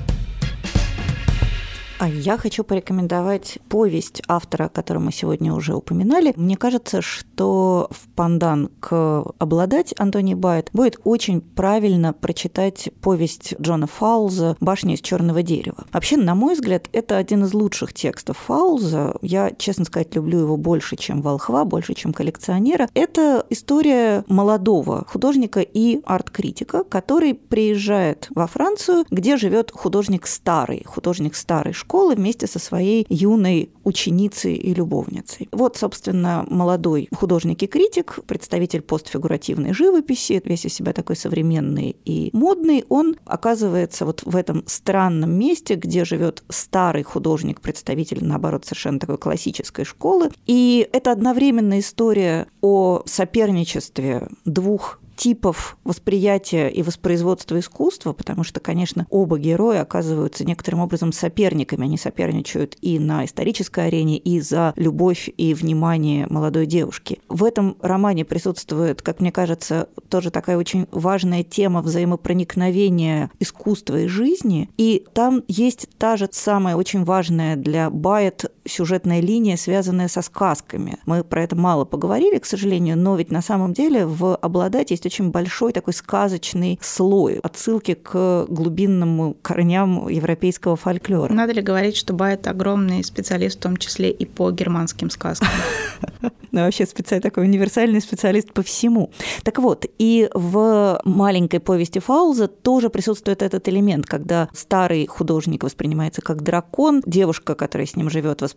[2.04, 6.34] А я хочу порекомендовать повесть автора, которую мы сегодня уже упоминали.
[6.36, 13.86] Мне кажется, что в пандан к «Обладать» Антони Байт будет очень правильно прочитать повесть Джона
[13.86, 15.86] Фаулза «Башня из черного дерева».
[15.94, 19.16] Вообще, на мой взгляд, это один из лучших текстов Фаулза.
[19.22, 22.86] Я, честно сказать, люблю его больше, чем «Волхва», больше, чем коллекционера.
[22.92, 31.34] Это история молодого художника и арт-критика, который приезжает во Францию, где живет художник старый, художник
[31.34, 35.48] старой школы, школы вместе со своей юной ученицей и любовницей.
[35.52, 42.30] Вот, собственно, молодой художник и критик, представитель постфигуративной живописи, весь из себя такой современный и
[42.32, 48.98] модный, он оказывается вот в этом странном месте, где живет старый художник, представитель, наоборот, совершенно
[48.98, 50.30] такой классической школы.
[50.46, 59.06] И это одновременно история о соперничестве двух типов восприятия и воспроизводства искусства, потому что, конечно,
[59.10, 61.84] оба героя оказываются некоторым образом соперниками.
[61.84, 67.20] Они соперничают и на исторической арене, и за любовь и внимание молодой девушки.
[67.28, 74.06] в этом романе присутствует, как мне кажется, тоже такая очень важная тема взаимопроникновения искусства и
[74.06, 74.70] жизни.
[74.76, 80.98] И там есть та же самая очень важная для Байет сюжетная линия, связанная со сказками.
[81.06, 85.06] Мы про это мало поговорили, к сожалению, но ведь на самом деле в «Обладать» есть
[85.06, 91.32] очень большой такой сказочный слой, отсылки к глубинному корням европейского фольклора.
[91.32, 95.48] Надо ли говорить, что Байет огромный специалист, в том числе и по германским сказкам?
[96.52, 99.10] Ну, вообще такой универсальный специалист по всему.
[99.42, 106.22] Так вот, и в маленькой повести Фауза тоже присутствует этот элемент, когда старый художник воспринимается
[106.22, 108.53] как дракон, девушка, которая с ним живет, воспринимается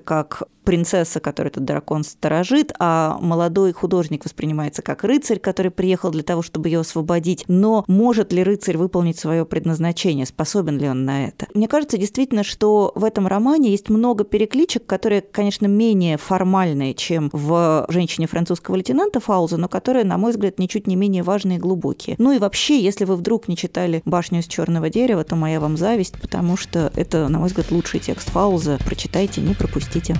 [0.00, 6.24] как принцесса, которую этот дракон сторожит, а молодой художник воспринимается как рыцарь, который приехал для
[6.24, 7.44] того, чтобы ее освободить.
[7.46, 10.26] Но может ли рыцарь выполнить свое предназначение?
[10.26, 11.46] Способен ли он на это?
[11.54, 17.30] Мне кажется действительно, что в этом романе есть много перекличек, которые, конечно, менее формальные, чем
[17.32, 21.60] в «Женщине французского лейтенанта» Фауза, но которые, на мой взгляд, ничуть не менее важные и
[21.60, 22.16] глубокие.
[22.18, 25.76] Ну и вообще, если вы вдруг не читали «Башню из черного дерева», то моя вам
[25.76, 28.78] зависть, потому что это, на мой взгляд, лучший текст Фауза.
[28.84, 30.16] Прочитайте, не пропустите.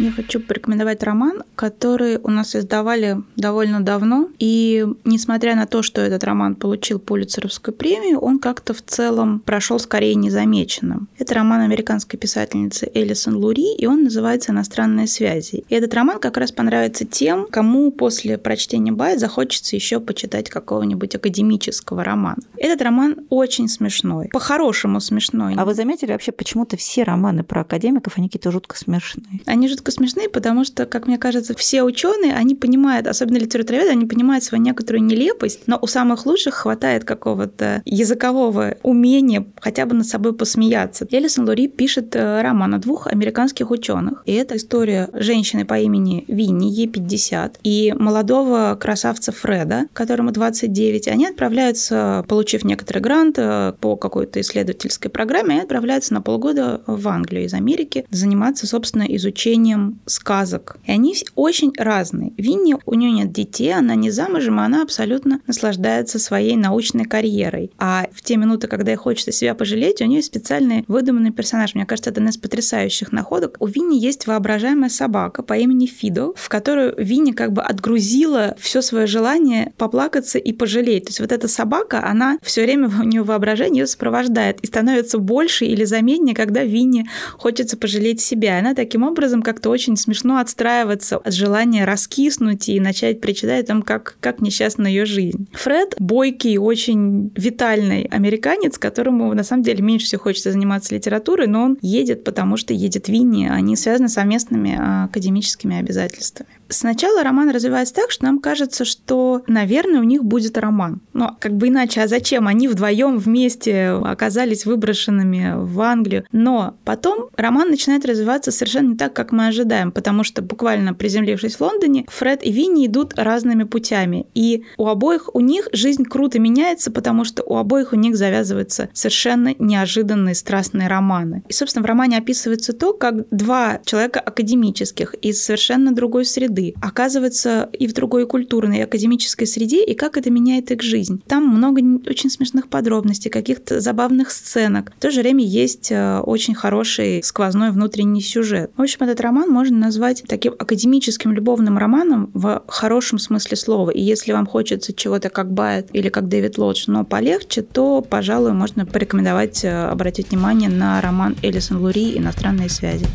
[0.00, 4.30] Я хочу порекомендовать роман, который у нас издавали довольно давно.
[4.38, 9.78] И несмотря на то, что этот роман получил Пулицеровскую премию, он как-то в целом прошел
[9.78, 11.08] скорее незамеченным.
[11.18, 15.64] Это роман американской писательницы Элисон Лури, и он называется «Иностранные связи».
[15.68, 21.14] И этот роман как раз понравится тем, кому после прочтения Бая захочется еще почитать какого-нибудь
[21.14, 22.38] академического романа.
[22.56, 25.56] Этот роман очень смешной, по-хорошему смешной.
[25.58, 29.40] А вы заметили вообще, почему-то все романы про академиков, они какие-то жутко смешные?
[29.44, 33.90] Они жутко жутко смешные, потому что, как мне кажется, все ученые, они понимают, особенно литературоведы,
[33.90, 39.94] они понимают свою некоторую нелепость, но у самых лучших хватает какого-то языкового умения хотя бы
[39.94, 41.06] над собой посмеяться.
[41.10, 46.24] Элисон Лури пишет э, роман о двух американских ученых, и это история женщины по имени
[46.28, 51.08] Винни, ей 50, и молодого красавца Фреда, которому 29.
[51.08, 57.08] Они отправляются, получив некоторый грант э, по какой-то исследовательской программе, они отправляются на полгода в
[57.08, 60.76] Англию из Америки заниматься, собственно, изучением чтением сказок.
[60.84, 62.32] И они очень разные.
[62.36, 67.70] Винни, у нее нет детей, она не замужем, она абсолютно наслаждается своей научной карьерой.
[67.78, 71.74] А в те минуты, когда ей хочется себя пожалеть, у нее специальный выдуманный персонаж.
[71.74, 73.56] Мне кажется, это одна из потрясающих находок.
[73.60, 78.82] У Винни есть воображаемая собака по имени Фидо, в которую Винни как бы отгрузила все
[78.82, 81.04] свое желание поплакаться и пожалеть.
[81.04, 85.18] То есть вот эта собака, она все время у нее воображение ее сопровождает и становится
[85.18, 87.06] больше или заметнее, когда Винни
[87.38, 88.58] хочется пожалеть себя.
[88.58, 93.82] Она таким образом как-то очень смешно отстраиваться от желания раскиснуть и начать причитать о том,
[93.82, 95.48] как, как несчастна ее жизнь.
[95.52, 101.64] Фред– бойкий, очень витальный американец, которому на самом деле меньше всего хочется заниматься литературой, но
[101.64, 103.48] он едет, потому что едет Винни.
[103.48, 106.59] Они связаны совместными а, академическими обязательствами.
[106.70, 111.00] Сначала роман развивается так, что нам кажется, что, наверное, у них будет роман.
[111.12, 112.46] Но как бы иначе, а зачем?
[112.46, 116.24] Они вдвоем вместе оказались выброшенными в Англию.
[116.30, 121.56] Но потом роман начинает развиваться совершенно не так, как мы ожидаем, потому что буквально приземлившись
[121.56, 124.26] в Лондоне, Фред и Винни идут разными путями.
[124.34, 128.88] И у обоих у них жизнь круто меняется, потому что у обоих у них завязываются
[128.92, 131.42] совершенно неожиданные страстные романы.
[131.48, 136.74] И, собственно, в романе описывается то, как два человека академических из совершенно другой среды среды,
[136.80, 141.22] оказываются и в другой культурной, и академической среде, и как это меняет их жизнь.
[141.26, 144.92] Там много очень смешных подробностей, каких-то забавных сценок.
[144.96, 148.70] В то же время есть э, очень хороший сквозной внутренний сюжет.
[148.76, 153.90] В общем, этот роман можно назвать таким академическим любовным романом в хорошем смысле слова.
[153.90, 158.52] И если вам хочется чего-то как Байет или как Дэвид Лодж, но полегче, то, пожалуй,
[158.52, 163.06] можно порекомендовать э, обратить внимание на роман Элисон Лури «Иностранные связи».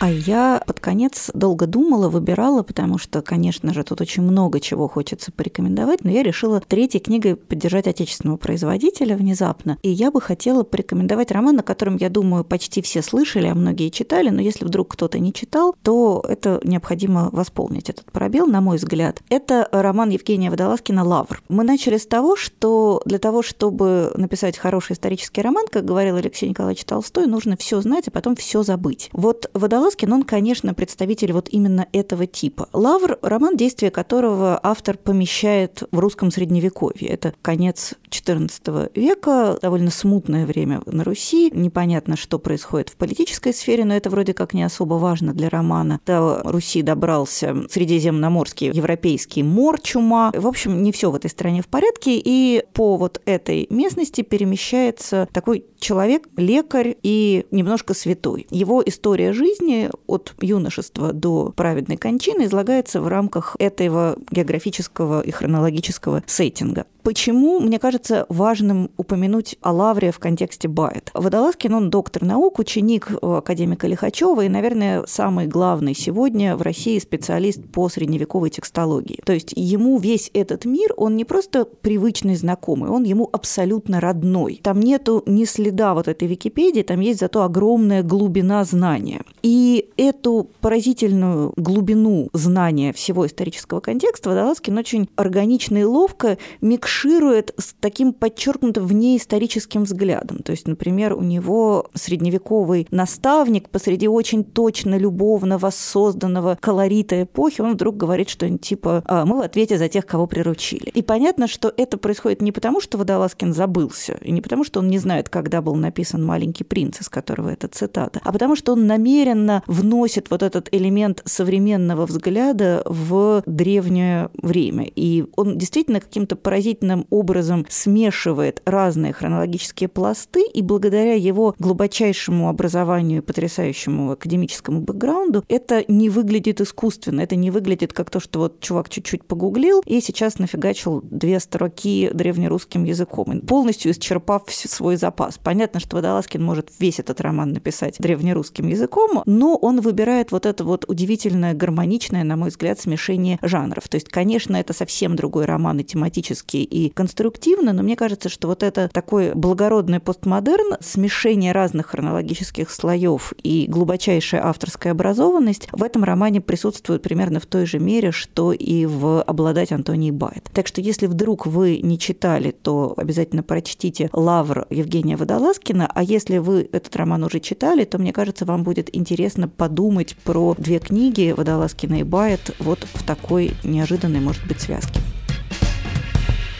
[0.00, 4.86] А я под конец долго думала, выбирала, потому что, конечно же, тут очень много чего
[4.86, 9.76] хочется порекомендовать, но я решила третьей книгой поддержать отечественного производителя внезапно.
[9.82, 13.88] И я бы хотела порекомендовать роман, о котором, я думаю, почти все слышали, а многие
[13.88, 18.76] читали, но если вдруг кто-то не читал, то это необходимо восполнить этот пробел, на мой
[18.76, 19.20] взгляд.
[19.30, 21.42] Это роман Евгения Водолазкина «Лавр».
[21.48, 26.48] Мы начали с того, что для того, чтобы написать хороший исторический роман, как говорил Алексей
[26.48, 29.10] Николаевич Толстой, нужно все знать, а потом все забыть.
[29.12, 32.68] Вот Водолазкин, он, конечно, представитель вот именно этого типа.
[32.74, 37.08] «Лавр»– роман, действия которого автор помещает в русском средневековье.
[37.08, 41.50] Это конец XIV века, довольно смутное время на Руси.
[41.52, 46.00] Непонятно, что происходит в политической сфере, но это вроде как не особо важно для романа.
[46.06, 50.32] До Руси добрался средиземноморский европейский мор, чума.
[50.34, 55.28] В общем, не все в этой стране в порядке, и по вот этой местности перемещается
[55.32, 58.46] такой человек, лекарь и немножко святой.
[58.50, 66.22] Его история жизни от юношества до праведной кончины излагается в рамках этого географического и хронологического
[66.26, 66.86] сеттинга.
[67.08, 71.10] Почему, мне кажется, важным упомянуть о Лавре в контексте Байет?
[71.14, 77.64] Водолазкин, он доктор наук, ученик академика Лихачева и, наверное, самый главный сегодня в России специалист
[77.72, 79.22] по средневековой текстологии.
[79.24, 84.60] То есть ему весь этот мир, он не просто привычный знакомый, он ему абсолютно родной.
[84.62, 89.22] Там нету ни следа вот этой Википедии, там есть зато огромная глубина знания.
[89.42, 97.54] И эту поразительную глубину знания всего исторического контекста Водолазкин очень органично и ловко микширует марширует
[97.58, 100.38] с таким подчеркнутым внеисторическим взглядом.
[100.38, 107.74] То есть, например, у него средневековый наставник посреди очень точно любовно воссозданного колорита эпохи, он
[107.74, 110.90] вдруг говорит что-нибудь типа а, «мы в ответе за тех, кого приручили».
[110.90, 114.88] И понятно, что это происходит не потому, что Водолазкин забылся, и не потому, что он
[114.88, 118.86] не знает, когда был написан «Маленький принц», из которого это цитата, а потому что он
[118.86, 124.90] намеренно вносит вот этот элемент современного взгляда в древнее время.
[124.96, 132.48] И он действительно каким-то поразительным удивительным образом смешивает разные хронологические пласты, и благодаря его глубочайшему
[132.48, 138.40] образованию и потрясающему академическому бэкграунду это не выглядит искусственно, это не выглядит как то, что
[138.40, 145.38] вот чувак чуть-чуть погуглил и сейчас нафигачил две строки древнерусским языком, полностью исчерпав свой запас.
[145.38, 150.64] Понятно, что Водолазкин может весь этот роман написать древнерусским языком, но он выбирает вот это
[150.64, 153.88] вот удивительное, гармоничное, на мой взгляд, смешение жанров.
[153.88, 158.48] То есть, конечно, это совсем другой роман и тематический, и конструктивно, но мне кажется, что
[158.48, 166.04] вот это такой благородный постмодерн, смешение разных хронологических слоев и глубочайшая авторская образованность в этом
[166.04, 170.50] романе присутствует примерно в той же мере, что и в «Обладать Антонии Байт».
[170.52, 176.38] Так что если вдруг вы не читали, то обязательно прочтите «Лавр» Евгения Водолазкина, а если
[176.38, 181.34] вы этот роман уже читали, то, мне кажется, вам будет интересно подумать про две книги
[181.36, 185.00] Водолазкина и Байт вот в такой неожиданной, может быть, связке.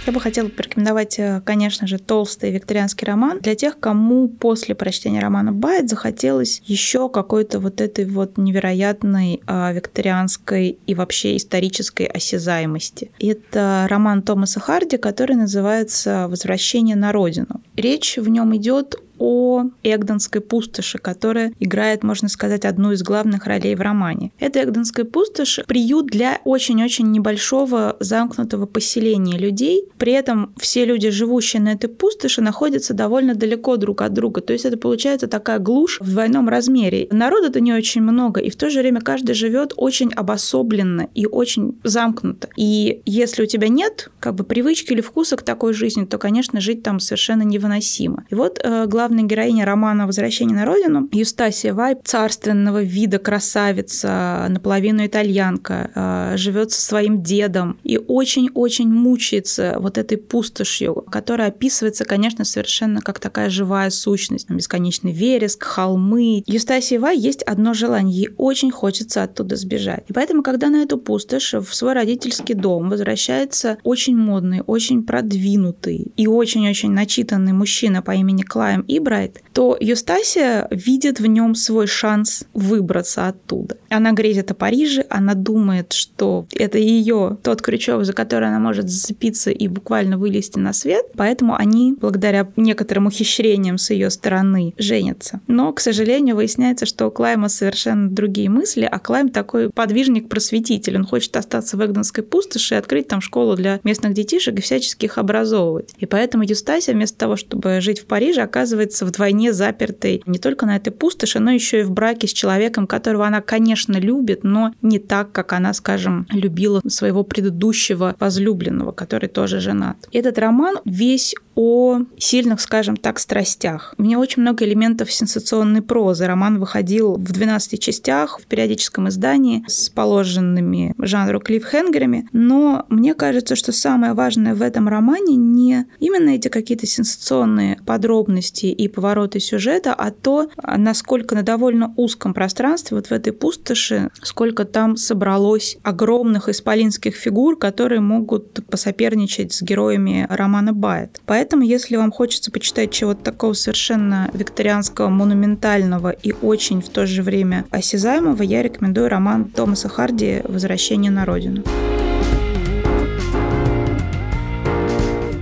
[0.08, 5.20] Я бы хотела порекомендовать, э, конечно же, толстый викторианский роман для тех, кому после прочтения
[5.20, 13.10] романа Байт захотелось еще какой-то вот этой вот невероятной а, викторианской и вообще исторической осязаемости.
[13.20, 17.60] Это роман Томаса Харди, который называется «Возвращение на родину».
[17.76, 23.74] Речь в нем идет о Эгденской пустоши, которая играет, можно сказать, одну из главных ролей
[23.74, 24.32] в романе.
[24.38, 29.84] Это Эгденская пустошь– приют для очень-очень небольшого замкнутого поселения людей.
[29.98, 34.40] При этом все люди, живущие на этой пустоши, находятся довольно далеко друг от друга.
[34.40, 37.08] То есть это получается такая глушь в двойном размере.
[37.10, 41.78] Народа-то не очень много, и в то же время каждый живет очень обособленно и очень
[41.84, 42.48] замкнуто.
[42.56, 46.60] И если у тебя нет как бы привычки или вкуса к такой жизни, то, конечно,
[46.60, 48.24] жить там совершенно невыносимо.
[48.30, 54.44] И вот э, главный главная героиня романа «Возвращение на родину» Юстасия Вайп, царственного вида красавица,
[54.50, 62.04] наполовину итальянка, а, живет со своим дедом и очень-очень мучается вот этой пустошью, которая описывается,
[62.04, 64.50] конечно, совершенно как такая живая сущность.
[64.50, 66.42] Бесконечный вереск, холмы.
[66.46, 70.04] Юстасии Вай есть одно желание, ей очень хочется оттуда сбежать.
[70.08, 76.12] И поэтому, когда на эту пустошь в свой родительский дом возвращается очень модный, очень продвинутый
[76.14, 81.86] и очень-очень начитанный мужчина по имени Клайм и Брайт, то Юстасия видит в нем свой
[81.86, 83.76] шанс выбраться оттуда.
[83.88, 88.88] Она грезит о Париже, она думает, что это ее тот крючок, за который она может
[88.88, 95.40] зацепиться и буквально вылезти на свет, поэтому они, благодаря некоторым ухищрениям с ее стороны, женятся.
[95.46, 100.96] Но, к сожалению, выясняется, что у Клайма совершенно другие мысли, а Клайм такой подвижник-просветитель.
[100.96, 105.04] Он хочет остаться в Эгденской пустоши и открыть там школу для местных детишек и всячески
[105.04, 105.94] их образовывать.
[105.98, 110.66] И поэтому Юстасия вместо того, чтобы жить в Париже, оказывается оказывается вдвойне запертой не только
[110.66, 114.72] на этой пустоши, но еще и в браке с человеком, которого она, конечно, любит, но
[114.82, 119.96] не так, как она, скажем, любила своего предыдущего возлюбленного, который тоже женат.
[120.12, 123.92] Этот роман весь о сильных, скажем так, страстях.
[123.98, 126.24] У меня очень много элементов сенсационной прозы.
[126.24, 133.56] Роман выходил в 12 частях в периодическом издании с положенными жанру клиффхенгерами, но мне кажется,
[133.56, 139.92] что самое важное в этом романе не именно эти какие-то сенсационные подробности и повороты сюжета,
[139.92, 146.48] а то, насколько на довольно узком пространстве, вот в этой пустоши, сколько там собралось огромных
[146.48, 151.20] исполинских фигур, которые могут посоперничать с героями романа Байет.
[151.26, 157.22] Поэтому если вам хочется почитать чего-то такого совершенно викторианского, монументального и очень в то же
[157.22, 161.64] время осязаемого, я рекомендую роман Томаса Харди «Возвращение на родину».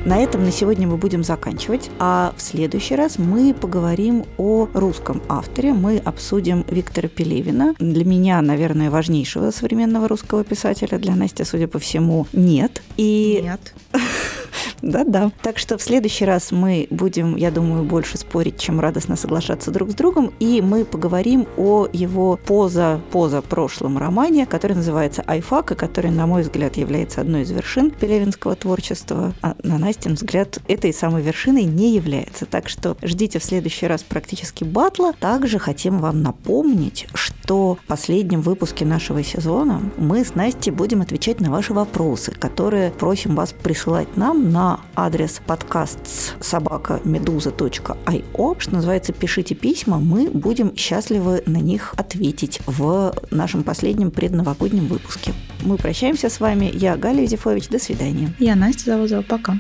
[0.07, 5.21] На этом на сегодня мы будем заканчивать, а в следующий раз мы поговорим о русском
[5.29, 5.73] авторе.
[5.73, 7.75] Мы обсудим Виктора Пелевина.
[7.81, 12.83] Для меня, наверное, важнейшего современного русского писателя, для Насти, судя по всему, нет.
[12.97, 13.41] И...
[13.43, 13.75] Нет.
[14.83, 15.31] Да-да.
[15.43, 19.91] Так что в следующий раз мы будем, я думаю, больше спорить, чем радостно соглашаться друг
[19.91, 25.75] с другом, и мы поговорим о его поза, поза прошлом романе, который называется «Айфак», и
[25.75, 30.93] который, на мой взгляд, является одной из вершин пелевинского творчества, а на Настин взгляд этой
[30.93, 32.47] самой вершиной не является.
[32.47, 35.13] Так что ждите в следующий раз практически батла.
[35.13, 41.41] Также хотим вам напомнить, что в последнем выпуске нашего сезона мы с Настей будем отвечать
[41.41, 49.13] на ваши вопросы, которые просим вас присылать нам на адрес подкаст собака медуза.io, что называется,
[49.13, 55.35] пишите письма, мы будем счастливы на них ответить в нашем последнем предновогоднем выпуске.
[55.61, 56.71] Мы прощаемся с вами.
[56.73, 57.69] Я Галя Юзефович.
[57.69, 58.33] До свидания.
[58.39, 59.21] Я Настя Завозова.
[59.21, 59.59] Пока.